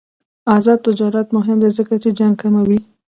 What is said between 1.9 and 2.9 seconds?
چې جنګ کموي.